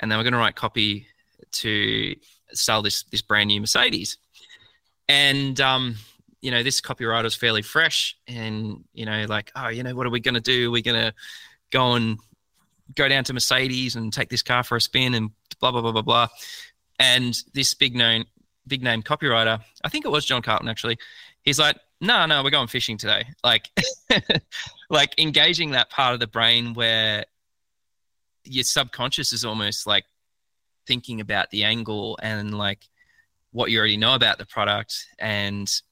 [0.00, 1.06] and they were going to write copy
[1.52, 2.14] to
[2.52, 4.18] sell this this brand new Mercedes.
[5.08, 5.96] And um,
[6.40, 10.06] you know, this copywriter is fairly fresh, and you know, like, oh, you know, what
[10.06, 10.70] are we going to do?
[10.70, 11.14] We're going to
[11.70, 12.18] go and
[12.94, 15.92] go down to Mercedes and take this car for a spin, and blah blah blah
[15.92, 16.28] blah blah.
[16.98, 18.24] And this big known
[18.66, 20.98] big name copywriter, I think it was John Carlton actually.
[21.42, 23.26] He's like, no, no, we're going fishing today.
[23.44, 23.68] Like,
[24.90, 27.24] like engaging that part of the brain where
[28.44, 30.04] your subconscious is almost like
[30.86, 32.88] thinking about the angle and like
[33.52, 35.82] what you already know about the product and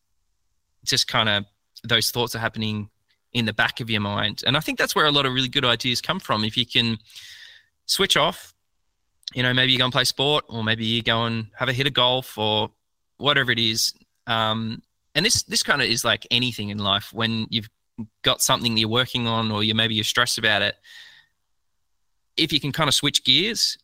[0.85, 1.45] just kind of
[1.85, 2.89] those thoughts are happening
[3.33, 5.49] in the back of your mind and i think that's where a lot of really
[5.49, 6.99] good ideas come from if you can
[7.87, 8.53] switch off
[9.35, 11.73] you know maybe you go and play sport or maybe you go and have a
[11.73, 12.71] hit of golf or
[13.19, 13.95] whatever it is
[14.27, 14.83] um,
[15.15, 17.69] and this this kind of is like anything in life when you've
[18.23, 20.77] got something that you're working on or you maybe you're stressed about it
[22.37, 23.77] if you can kind of switch gears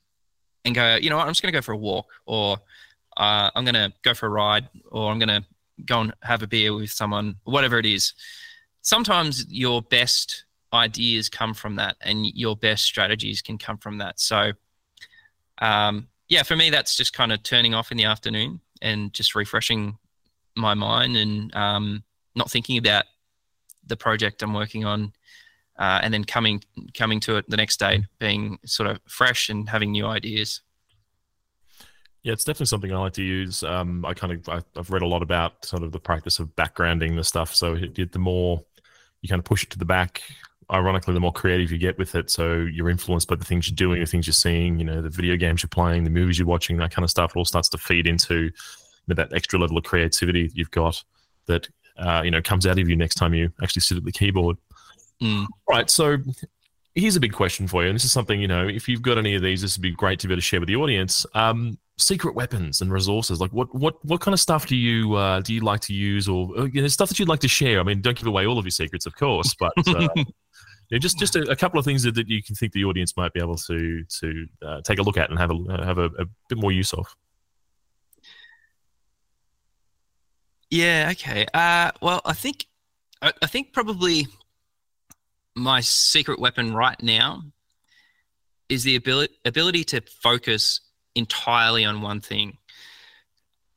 [0.65, 2.57] and go, you know what, I'm just going to go for a walk or
[3.17, 5.45] uh, I'm going to go for a ride or I'm going to
[5.85, 8.15] go and have a beer with someone, whatever it is.
[8.83, 14.19] Sometimes your best ideas come from that and your best strategies can come from that.
[14.19, 14.53] So,
[15.59, 19.35] um, yeah, for me, that's just kind of turning off in the afternoon and just
[19.35, 19.99] refreshing
[20.57, 23.05] my mind and um, not thinking about
[23.87, 25.13] the project I'm working on
[25.79, 26.63] uh, and then coming
[26.95, 30.63] coming to it the next day being sort of fresh and having new ideas.
[32.23, 33.63] Yeah, it's definitely something I like to use.
[33.63, 36.49] Um, I kind of I, have read a lot about sort of the practice of
[36.57, 37.55] backgrounding the stuff.
[37.55, 38.65] So it, the more
[39.23, 40.23] you kind of push it to the back,
[40.73, 42.31] ironically, the more creative you get with it.
[42.31, 45.11] So you're influenced by the things you're doing, the things you're seeing, you know, the
[45.11, 47.31] video games you're playing, the movies you're watching, that kind of stuff.
[47.31, 48.51] It all starts to feed into
[49.15, 51.03] know, that extra level of creativity you've got
[51.47, 54.13] that uh, you know comes out of you next time you actually sit at the
[54.13, 54.57] keyboard.
[55.23, 55.47] Mm.
[55.69, 55.89] Right.
[55.89, 56.19] So
[56.97, 57.91] here's a big question for you.
[57.91, 59.93] And this is something, you know, if you've got any of these, this would be
[59.93, 61.27] great to be able to share with the audience.
[61.35, 63.41] Um, secret weapons and resources.
[63.41, 66.27] Like what, what, what kind of stuff do you, uh, do you like to use
[66.29, 67.81] or uh, you know, stuff that you'd like to share?
[67.81, 70.25] I mean, don't give away all of your secrets, of course, but, uh, you
[70.91, 73.15] know, just, just a, a, couple of things that, that you can think the audience
[73.17, 76.07] might be able to, to uh, take a look at and have a, have a,
[76.19, 77.07] a bit more use of.
[80.71, 81.09] Yeah.
[81.13, 81.47] Okay.
[81.53, 82.67] Uh, well, I think,
[83.23, 84.27] I, I think probably
[85.55, 87.43] my secret weapon right now
[88.69, 90.81] is the ability ability to focus
[91.15, 92.59] entirely on one thing.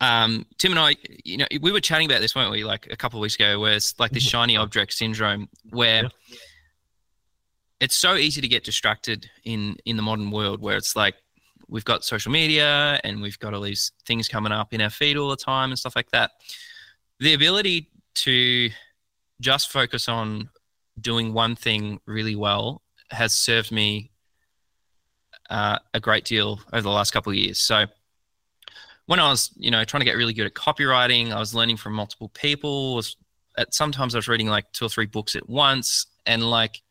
[0.01, 2.63] Um, Tim and I, you know, we were chatting about this, weren't we?
[2.63, 6.37] Like a couple of weeks ago, where it's like this shiny object syndrome, where yeah.
[7.79, 11.15] it's so easy to get distracted in in the modern world, where it's like
[11.67, 15.17] we've got social media and we've got all these things coming up in our feed
[15.17, 16.31] all the time and stuff like that.
[17.19, 18.69] The ability to
[19.41, 20.49] just focus on
[20.99, 24.11] doing one thing really well has served me
[25.49, 27.59] uh, a great deal over the last couple of years.
[27.59, 27.85] So
[29.07, 31.77] when I was, you know, trying to get really good at copywriting, I was learning
[31.77, 32.95] from multiple people.
[32.95, 33.17] Was
[33.57, 36.81] at sometimes I was reading like two or three books at once, and like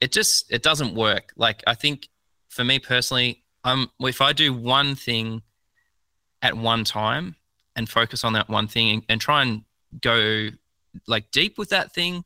[0.00, 1.32] it just it doesn't work.
[1.36, 2.08] Like I think
[2.48, 5.42] for me personally, um, if I do one thing
[6.40, 7.34] at one time
[7.78, 9.62] and focus on that one thing and, and try and
[10.02, 10.48] go
[11.06, 12.24] like deep with that thing,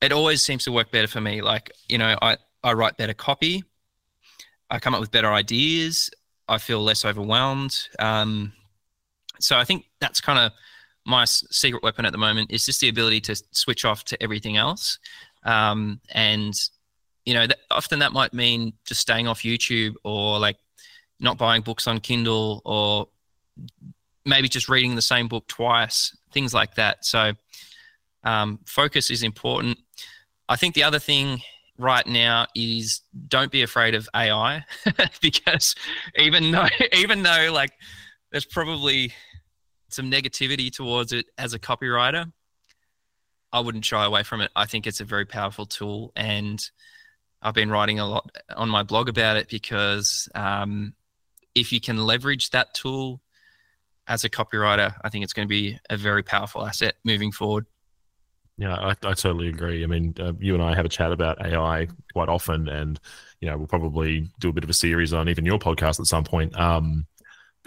[0.00, 1.42] it always seems to work better for me.
[1.42, 3.62] Like, you know, I, I write better copy,
[4.70, 6.10] I come up with better ideas,
[6.48, 7.78] I feel less overwhelmed.
[7.98, 8.54] Um,
[9.38, 10.52] so I think that's kind of
[11.04, 14.56] my secret weapon at the moment is just the ability to switch off to everything
[14.56, 14.98] else.
[15.44, 16.54] Um, and
[17.26, 20.56] you know, that, often that might mean just staying off YouTube or like
[21.20, 23.08] not buying books on Kindle or
[24.24, 27.04] maybe just reading the same book twice, things like that.
[27.04, 27.32] So
[28.24, 29.78] um, focus is important.
[30.48, 31.40] I think the other thing
[31.78, 34.64] right now is don't be afraid of AI
[35.20, 35.74] because
[36.16, 37.72] even though even though like
[38.30, 39.12] there's probably
[39.88, 42.30] some negativity towards it as a copywriter,
[43.52, 44.50] I wouldn't shy away from it.
[44.56, 46.62] I think it's a very powerful tool, and
[47.42, 50.94] I've been writing a lot on my blog about it because um,
[51.54, 53.20] if you can leverage that tool
[54.06, 57.66] as a copywriter, I think it's going to be a very powerful asset moving forward.
[58.58, 59.82] Yeah, I, I totally agree.
[59.82, 63.00] I mean, uh, you and I have a chat about AI quite often, and
[63.40, 66.06] you know, we'll probably do a bit of a series on even your podcast at
[66.06, 66.56] some point.
[66.58, 67.06] Um,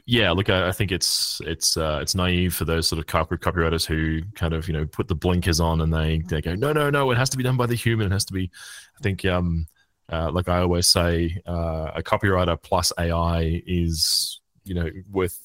[0.05, 3.35] yeah, look, I, I, think it's it's uh, it's naive for those sort of copy,
[3.37, 6.71] copywriters who kind of you know put the blinkers on and they they go, no,
[6.71, 8.07] no, no, it has to be done by the human.
[8.07, 8.51] It has to be.
[8.97, 9.65] I think, um,
[10.09, 15.39] uh, like I always say, uh, a copywriter plus AI is you know worth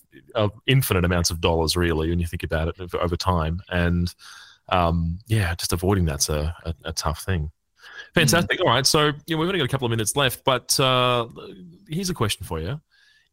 [0.66, 3.60] infinite amounts of dollars, really, when you think about it over time.
[3.68, 4.12] And
[4.68, 7.50] um, yeah, just avoiding that's a, a, a tough thing.
[8.14, 8.58] Fantastic.
[8.58, 8.64] Mm.
[8.64, 11.26] All right, so you know, we've only got a couple of minutes left, but uh,
[11.88, 12.80] here's a question for you: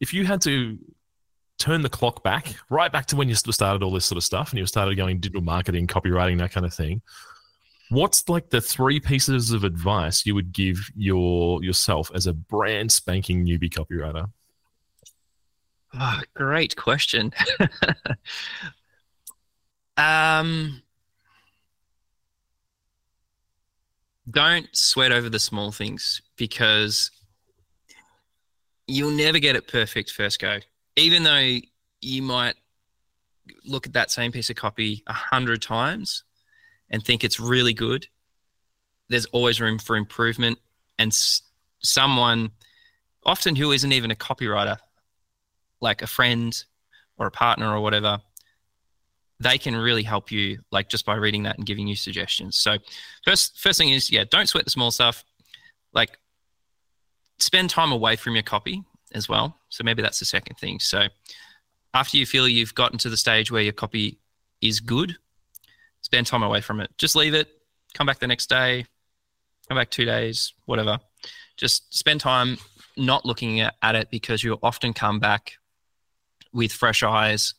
[0.00, 0.78] If you had to
[1.58, 4.50] turn the clock back, right back to when you started all this sort of stuff
[4.50, 7.02] and you started going digital marketing, copywriting, that kind of thing.
[7.90, 12.92] What's like the three pieces of advice you would give your yourself as a brand
[12.92, 14.30] spanking newbie copywriter?
[15.94, 17.32] Oh, great question.
[19.96, 20.82] um,
[24.30, 27.10] don't sweat over the small things because
[28.86, 30.60] you'll never get it perfect first go
[30.98, 31.58] even though
[32.00, 32.56] you might
[33.64, 36.24] look at that same piece of copy a hundred times
[36.90, 38.06] and think it's really good,
[39.08, 40.58] there's always room for improvement.
[40.98, 41.16] And
[41.80, 42.50] someone,
[43.24, 44.78] often who isn't even a copywriter,
[45.80, 46.64] like a friend
[47.16, 48.20] or a partner or whatever,
[49.40, 52.58] they can really help you, like just by reading that and giving you suggestions.
[52.58, 52.78] So,
[53.24, 55.24] first, first thing is, yeah, don't sweat the small stuff.
[55.92, 56.18] Like,
[57.38, 58.82] spend time away from your copy
[59.14, 59.56] as well.
[59.68, 60.80] So maybe that's the second thing.
[60.80, 61.06] So
[61.94, 64.18] after you feel you've gotten to the stage where your copy
[64.60, 65.16] is good,
[66.02, 66.90] spend time away from it.
[66.98, 67.48] Just leave it,
[67.94, 68.86] come back the next day,
[69.68, 70.98] come back two days, whatever.
[71.56, 72.58] Just spend time
[72.96, 75.57] not looking at, it because you'll often come back
[76.52, 77.54] with fresh eyes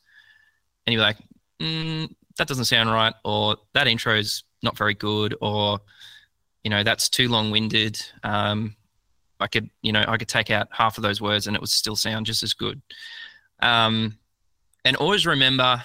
[0.86, 1.18] and you're like,
[1.60, 5.80] mm, that doesn't sound right, or that intro is not very good, or,
[6.64, 8.00] you know, that's too long winded.
[8.22, 8.76] Um,
[9.38, 11.70] I could, you know, I could take out half of those words and it would
[11.70, 12.80] still sound just as good.
[13.60, 14.18] Um,
[14.84, 15.82] and always remember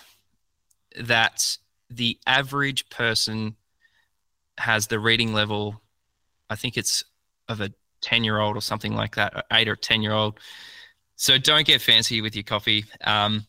[0.99, 1.57] that
[1.89, 3.55] the average person
[4.57, 5.81] has the reading level,
[6.49, 7.03] I think it's
[7.47, 10.39] of a 10 year old or something like that, eight or 10 year old.
[11.16, 12.86] So don't get fancy with your coffee.
[13.03, 13.45] Um,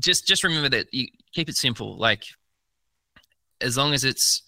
[0.00, 1.96] just, just remember that you keep it simple.
[1.96, 2.24] Like
[3.60, 4.42] as long as it's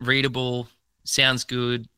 [0.00, 0.68] readable,
[1.04, 1.88] sounds good,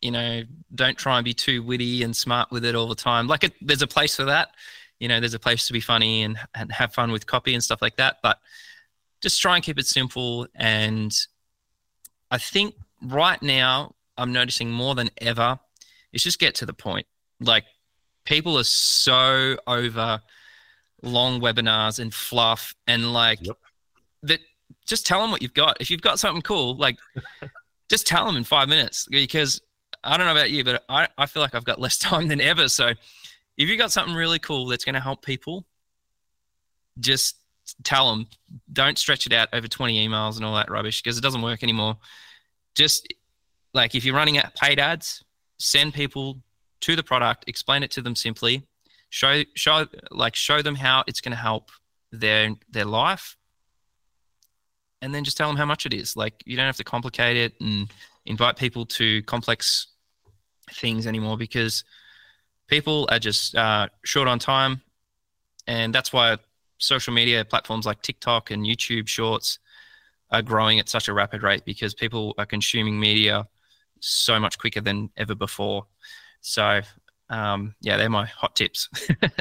[0.00, 0.42] you know,
[0.74, 3.28] don't try and be too witty and smart with it all the time.
[3.28, 4.50] Like, it, there's a place for that.
[4.98, 7.62] You know, there's a place to be funny and, and have fun with copy and
[7.62, 8.16] stuff like that.
[8.22, 8.38] But
[9.20, 10.46] just try and keep it simple.
[10.54, 11.16] And
[12.30, 15.58] I think right now, I'm noticing more than ever,
[16.12, 17.06] is just get to the point.
[17.40, 17.64] Like,
[18.24, 20.20] people are so over
[21.02, 23.56] long webinars and fluff and like yep.
[24.22, 24.40] that
[24.86, 26.96] just tell them what you've got if you've got something cool like
[27.88, 29.60] just tell them in five minutes because
[30.04, 32.40] I don't know about you, but I, I feel like I've got less time than
[32.40, 32.68] ever.
[32.68, 35.66] So if you've got something really cool that's going to help people,
[36.98, 37.36] just
[37.84, 38.26] tell them.
[38.72, 41.62] Don't stretch it out over 20 emails and all that rubbish because it doesn't work
[41.62, 41.96] anymore.
[42.74, 43.12] Just
[43.74, 45.22] like if you're running at paid ads,
[45.58, 46.38] send people
[46.82, 48.66] to the product, explain it to them simply,
[49.10, 51.70] show show like show them how it's going to help
[52.12, 53.36] their their life
[55.02, 56.16] and then just tell them how much it is.
[56.16, 57.90] Like you don't have to complicate it and
[58.24, 59.88] invite people to complex
[60.70, 61.84] things anymore because
[62.68, 64.80] people are just uh, short on time,
[65.66, 66.38] and that's why
[66.78, 69.58] social media platforms like TikTok and YouTube Shorts
[70.30, 73.46] are growing at such a rapid rate because people are consuming media
[74.00, 75.86] so much quicker than ever before.
[76.42, 76.82] So
[77.32, 78.90] um, yeah, they're my hot tips.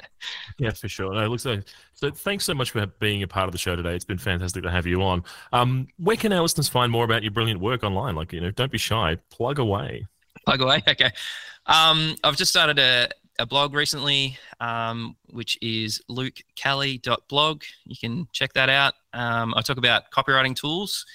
[0.58, 1.14] yeah, for sure.
[1.14, 2.10] No, it looks like so.
[2.10, 3.94] Thanks so much for being a part of the show today.
[3.94, 5.24] It's been fantastic to have you on.
[5.52, 8.16] Um, where can our listeners find more about your brilliant work online?
[8.16, 9.18] Like, you know, don't be shy.
[9.30, 10.08] Plug away.
[10.46, 10.84] Plug away.
[10.88, 11.12] Okay.
[11.68, 17.64] Um, I've just started a, a blog recently, um, which is lukekelly.blog.
[17.86, 18.94] You can check that out.
[19.14, 21.06] Um, I talk about copywriting tools.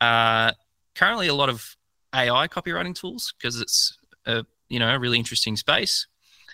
[0.00, 0.52] Uh,
[0.94, 1.76] currently, a lot of
[2.14, 6.06] AI copywriting tools because it's a you know a really interesting space.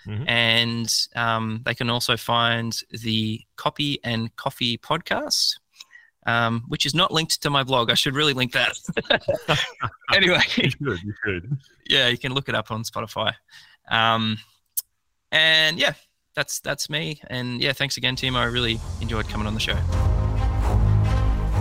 [0.05, 0.23] Mm-hmm.
[0.27, 5.57] And um, they can also find the Copy and Coffee podcast,
[6.25, 7.91] um, which is not linked to my blog.
[7.91, 8.77] I should really link that.
[10.13, 11.57] anyway, you should, you should.
[11.89, 13.33] Yeah, you can look it up on Spotify.
[13.89, 14.37] Um,
[15.31, 15.93] and yeah,
[16.35, 17.19] that's that's me.
[17.29, 18.35] And yeah, thanks again, Tim.
[18.35, 19.77] I really enjoyed coming on the show.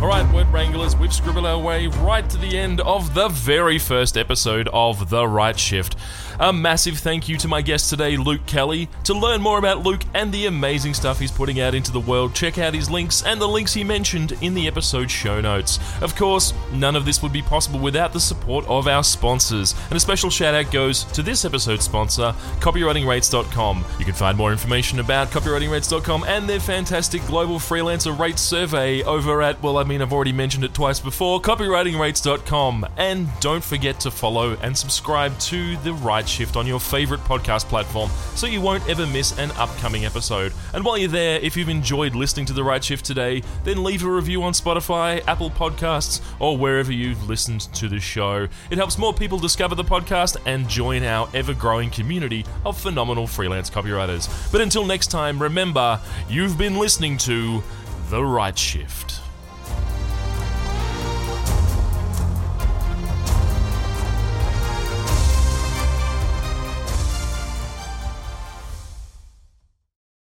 [0.02, 3.78] All right, Word Wranglers, we've scribbled our way right to the end of the very
[3.78, 5.96] first episode of The Write Shift.
[6.38, 8.90] A massive thank you to my guest today, Luke Kelly.
[9.04, 12.34] To learn more about Luke and the amazing stuff he's putting out into the world,
[12.34, 15.78] check out his links and the links he mentioned in the episode show notes.
[16.02, 19.74] Of course, none of this would be possible without the support of our sponsors.
[19.88, 23.84] And a special shout out goes to this episode's sponsor, copywritingrates.com.
[23.98, 29.40] You can find more information about copywritingrates.com and their fantastic global freelancer rate survey over
[29.40, 32.86] at, well, I mean, I've already mentioned it twice before, copywritingrates.com.
[32.96, 37.64] And don't forget to follow and subscribe to The Write Shift on your favorite podcast
[37.66, 40.52] platform so you won't ever miss an upcoming episode.
[40.74, 44.04] And while you're there, if you've enjoyed listening to The Write Shift today, then leave
[44.04, 48.48] a review on Spotify, Apple Podcasts, or wherever you've listened to the show.
[48.70, 53.26] It helps more people discover the podcast and join our ever growing community of phenomenal
[53.26, 54.28] freelance copywriters.
[54.50, 57.62] But until next time, remember, you've been listening to
[58.10, 59.25] The Write Shift.